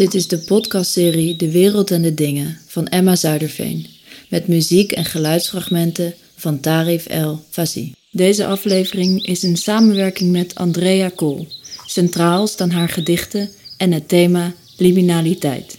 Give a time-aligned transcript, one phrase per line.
[0.00, 3.86] Dit is de podcastserie De Wereld en de Dingen van Emma Zuiderveen.
[4.28, 7.94] Met muziek en geluidsfragmenten van Tarif El Fazi.
[8.10, 11.46] Deze aflevering is in samenwerking met Andrea Kool.
[11.86, 15.78] Centraal staan haar gedichten en het thema liminaliteit.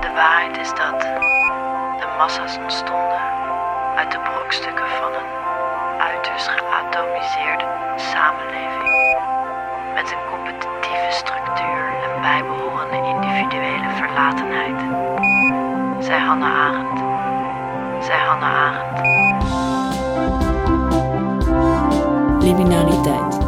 [0.00, 1.00] De waarheid is dat
[2.00, 3.22] de massa's ontstonden
[3.96, 5.41] uit de brokstukken van een
[6.10, 7.64] uiterst geatomiseerde
[7.96, 9.16] samenleving
[9.94, 14.80] met een competitieve structuur en bijbehorende individuele verlatenheid.
[16.04, 17.00] Zij Hannah Arendt.
[18.04, 19.00] Zij Hannah Arendt.
[22.44, 23.38] Liminaliteit.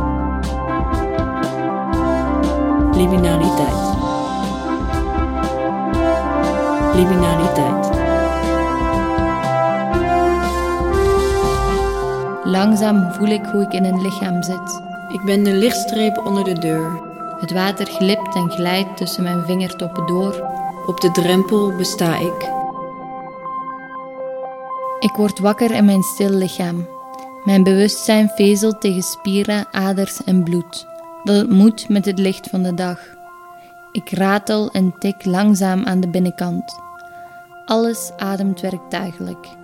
[2.97, 3.83] Liminaliteit.
[6.95, 8.04] Liminaliteit.
[12.55, 14.83] Langzaam voel ik hoe ik in een lichaam zit.
[15.09, 17.01] Ik ben de lichtstreep onder de deur.
[17.41, 20.51] Het water glipt en glijdt tussen mijn vingertoppen door.
[20.87, 22.51] Op de drempel besta ik.
[25.01, 26.89] Ik word wakker in mijn stil lichaam.
[27.45, 30.87] Mijn bewustzijn vezelt tegen spieren, aders en bloed.
[31.25, 32.99] Dat het moet met het licht van de dag.
[33.93, 36.79] Ik ratel en tik langzaam aan de binnenkant.
[37.65, 39.63] Alles ademt werktuigelijk.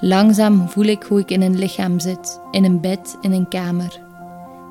[0.00, 4.00] Langzaam voel ik hoe ik in een lichaam zit, in een bed, in een kamer.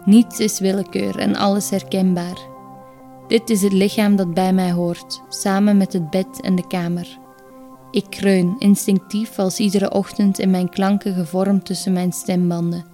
[0.05, 2.37] Niets is willekeur en alles herkenbaar.
[3.27, 7.17] Dit is het lichaam dat bij mij hoort, samen met het bed en de kamer.
[7.91, 12.85] Ik kreun instinctief als iedere ochtend in mijn klanken gevormd tussen mijn stembanden.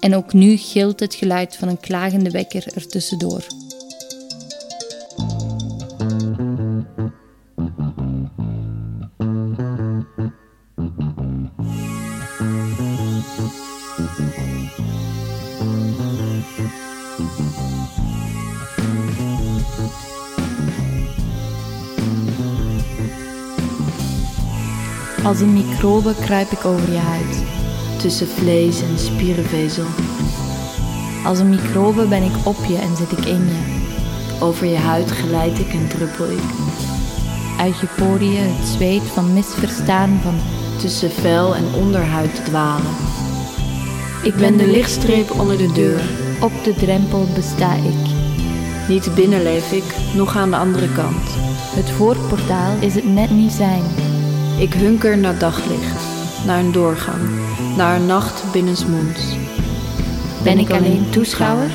[0.00, 3.46] En ook nu gilt het geluid van een klagende wekker ertussendoor.
[25.24, 27.44] Als een microbe kruip ik over je huid.
[27.98, 29.84] Tussen vlees en spierenvezel.
[31.24, 33.82] Als een microbe ben ik op je en zit ik in je.
[34.40, 36.42] Over je huid glijd ik en druppel ik.
[37.58, 40.34] Uit je poriën het zweet van misverstaan van
[40.78, 42.94] Tussen vel en onderhuid dwalen.
[44.22, 46.02] Ik ben de lichtstreep onder de deur.
[46.40, 48.12] op de drempel besta ik.
[48.88, 51.28] Niet binnen leef ik, nog aan de andere kant.
[51.74, 54.03] Het voorportaal is het net niet zijn.
[54.58, 56.02] Ik hunker naar daglicht,
[56.46, 57.20] naar een doorgang,
[57.76, 59.36] naar een nacht binnensmonds.
[60.42, 61.70] Ben ik alleen toeschouwer?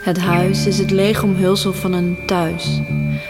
[0.00, 2.80] Het huis is het lege omhulsel van een thuis.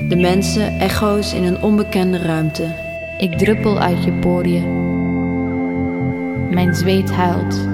[0.09, 2.75] De mensen echo's in een onbekende ruimte.
[3.19, 4.89] Ik druppel uit je poriën.
[6.51, 7.69] Mijn zweet huilt.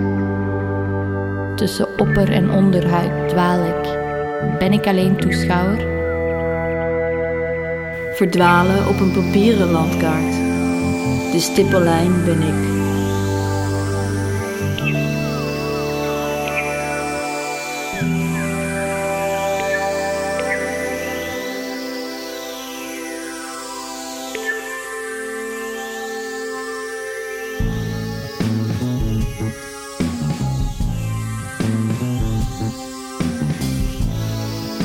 [1.57, 3.99] Tussen opper- en onderhuid dwaal ik.
[4.59, 5.85] Ben ik alleen toeschouwer?
[8.15, 10.35] Verdwalen op een papieren landkaart.
[11.33, 12.86] De stippellijn ben ik.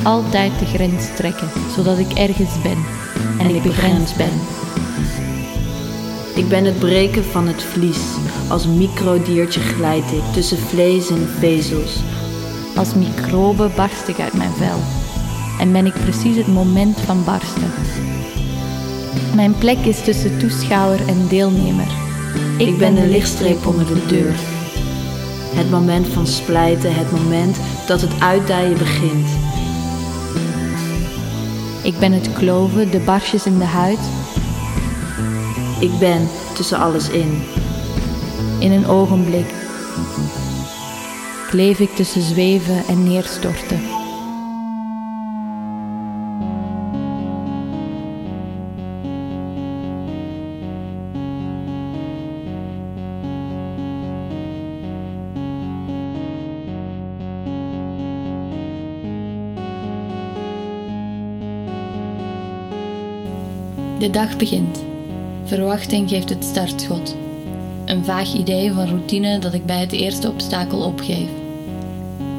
[0.02, 2.78] Altijd de grens trekken, zodat ik ergens ben
[3.38, 4.40] en ik begrensd ben.
[6.34, 8.00] Ik ben het breken van het vlies.
[8.48, 11.96] Als microdiertje glijd ik tussen vlees en vezels.
[12.76, 14.78] Als microbe barst ik uit mijn vel
[15.58, 17.72] en ben ik precies het moment van barsten.
[19.34, 21.88] Mijn plek is tussen toeschouwer en deelnemer.
[22.58, 24.34] Ik ben de lichtstreep onder de deur.
[25.54, 27.56] Het moment van splijten, het moment
[27.86, 29.41] dat het uitdijen begint.
[31.82, 33.98] Ik ben het kloven, de barsjes in de huid.
[35.80, 37.42] Ik ben tussen alles in.
[38.58, 39.46] In een ogenblik
[41.48, 43.91] kleef ik tussen zweven en neerstorten.
[64.02, 64.84] De dag begint.
[65.44, 67.16] Verwachting geeft het startschot.
[67.84, 71.28] Een vaag idee van routine dat ik bij het eerste obstakel opgeef.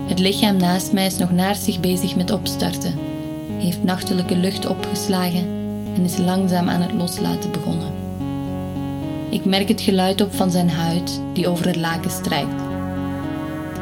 [0.08, 2.94] Het lichaam naast mij is nog zich bezig met opstarten,
[3.58, 5.48] heeft nachtelijke lucht opgeslagen
[5.96, 7.92] en is langzaam aan het loslaten begonnen.
[9.30, 12.62] Ik merk het geluid op van zijn huid die over het laken strijkt.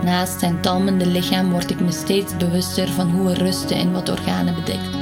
[0.03, 4.09] Naast zijn talmende lichaam word ik me steeds bewuster van hoe er rusten in wat
[4.09, 5.00] organen bedekt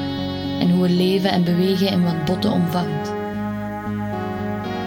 [0.60, 3.12] en hoe er leven en bewegen in wat botten omvangt.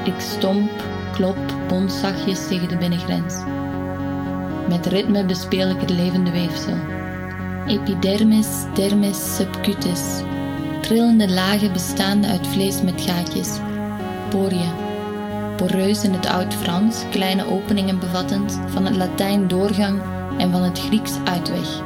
[0.04, 0.70] Ik stomp,
[1.12, 1.36] klop,
[1.68, 3.34] bons zachtjes tegen de binnengrens.
[4.68, 6.76] Met ritme bespeel ik het levende weefsel.
[7.66, 10.02] Epidermis, dermis, subcutis.
[10.80, 13.58] Trillende lagen bestaande uit vlees met gaatjes.
[14.28, 14.90] Poriën.
[15.56, 20.00] Poreus in het Oud-Frans, kleine openingen bevattend, van het Latijn doorgang
[20.38, 21.82] en van het Grieks uitweg.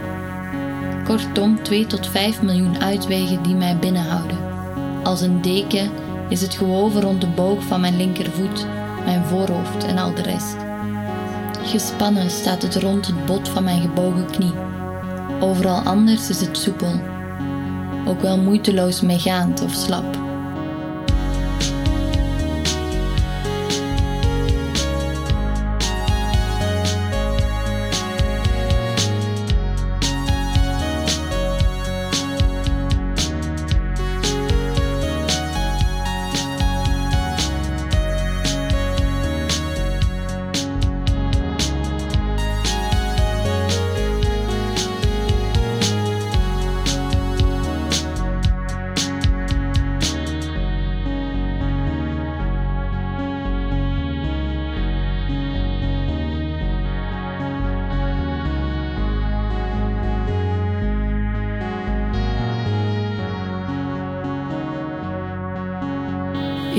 [1.06, 4.38] Kortom, 2 tot 5 miljoen uitwegen die mij binnenhouden.
[5.02, 5.90] Als een deken
[6.28, 8.66] is het gewoven rond de boog van mijn linkervoet,
[9.04, 10.56] mijn voorhoofd en al de rest.
[11.62, 14.52] Gespannen staat het rond het bot van mijn gebogen knie.
[15.40, 17.00] Overal anders is het soepel,
[18.06, 20.25] ook wel moeiteloos meegaand of slap.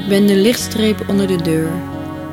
[0.07, 1.71] Ben de lichtstreep onder de deur.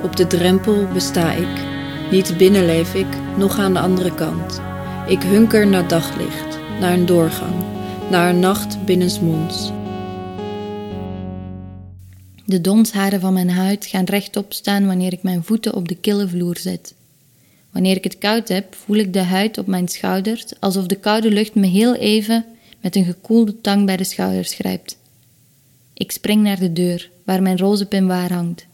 [0.02, 1.62] Op de drempel besta ik.
[2.10, 3.06] Niet binnen leef ik,
[3.36, 4.60] nog aan de andere kant.
[5.08, 7.54] Ik hunker naar daglicht, naar een doorgang,
[8.10, 9.70] naar een nacht binnensmonds.
[12.44, 16.28] De donsharen van mijn huid gaan rechtop staan wanneer ik mijn voeten op de kille
[16.28, 16.94] vloer zet.
[17.70, 21.30] Wanneer ik het koud heb, voel ik de huid op mijn schouders alsof de koude
[21.30, 22.44] lucht me heel even
[22.80, 24.96] met een gekoelde tang bij de schouders grijpt.
[25.94, 28.66] Ik spring naar de deur, waar mijn roze waar hangt.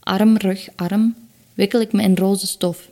[0.00, 1.14] Arm, rug, arm,
[1.54, 2.90] wikkel ik me in roze stof.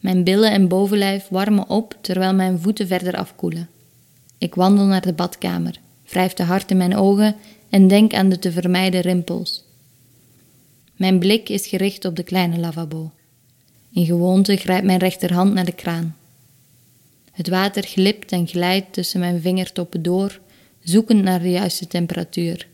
[0.00, 3.68] Mijn billen en bovenlijf warmen op terwijl mijn voeten verder afkoelen.
[4.38, 7.36] Ik wandel naar de badkamer, wrijf te hard in mijn ogen
[7.68, 9.64] en denk aan de te vermijden rimpels.
[10.96, 13.10] Mijn blik is gericht op de kleine lavabo.
[13.92, 16.16] In gewoonte grijpt mijn rechterhand naar de kraan.
[17.32, 20.40] Het water glipt en glijdt tussen mijn vingertoppen door,
[20.82, 22.70] zoekend naar de juiste temperatuur.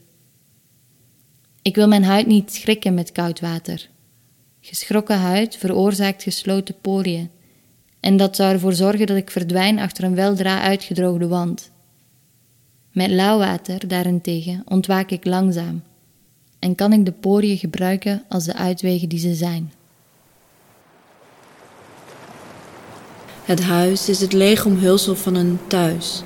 [1.62, 3.88] Ik wil mijn huid niet schrikken met koud water.
[4.60, 7.30] Geschrokken huid veroorzaakt gesloten poriën.
[8.00, 11.70] En dat zou ervoor zorgen dat ik verdwijn achter een weldra uitgedroogde wand.
[12.92, 15.82] Met lauw water daarentegen ontwaak ik langzaam
[16.58, 19.72] en kan ik de poriën gebruiken als de uitwegen die ze zijn.
[23.44, 26.22] Het huis is het lege omhulsel van een thuis.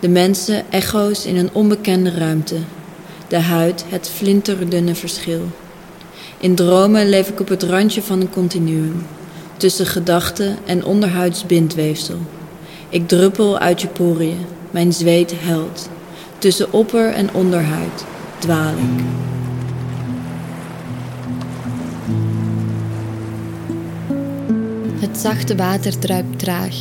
[0.00, 2.56] De mensen echo's in een onbekende ruimte
[3.28, 5.40] de huid het flinterdunne verschil.
[6.38, 9.06] In dromen leef ik op het randje van een continuum,
[9.56, 12.18] tussen gedachten en onderhuids bindweefsel.
[12.88, 15.88] Ik druppel uit je poriën, mijn zweet helt.
[16.38, 18.04] Tussen opper en onderhuid
[18.38, 19.04] dwaal ik.
[25.00, 26.76] Het zachte water druipt traag.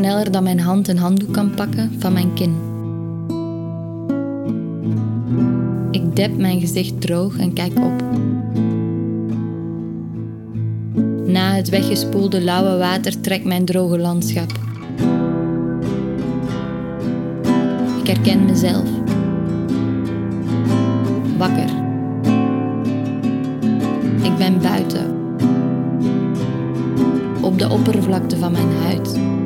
[0.00, 2.54] Sneller dan mijn hand een handdoek kan pakken van mijn kin.
[5.90, 8.02] Ik dep mijn gezicht droog en kijk op.
[11.26, 14.52] Na het weggespoelde lauwe water trekt mijn droge landschap.
[18.00, 18.88] Ik herken mezelf.
[21.38, 21.70] Wakker.
[24.22, 25.14] Ik ben buiten.
[27.40, 29.39] Op de oppervlakte van mijn huid.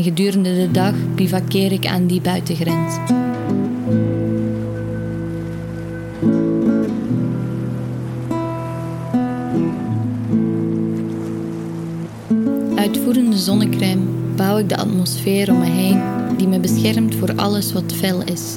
[0.00, 2.96] En gedurende de dag bivakkeer ik aan die buitengrens.
[12.74, 14.02] Uitvoerende zonnecrème
[14.36, 16.00] bouw ik de atmosfeer om me heen
[16.36, 18.56] die me beschermt voor alles wat fel is.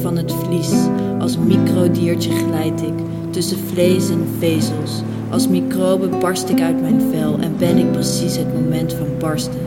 [0.00, 0.72] Van het vlies.
[1.18, 2.94] Als microdiertje glijd ik
[3.30, 5.02] tussen vlees en vezels.
[5.30, 9.60] Als microbe barst ik uit mijn vel en ben ik precies het moment van barsten.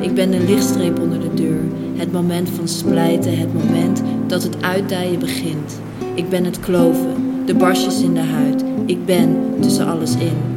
[0.00, 1.60] Ik ben de lichtstreep onder de deur,
[1.96, 5.80] het moment van splijten, het moment dat het uitdijen begint.
[6.14, 7.14] Ik ben het kloven,
[7.46, 8.64] de barstjes in de huid.
[8.86, 10.55] Ik ben tussen alles in.